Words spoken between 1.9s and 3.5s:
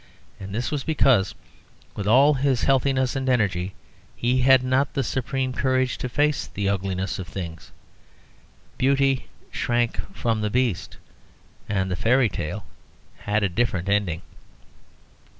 with all his healthiness and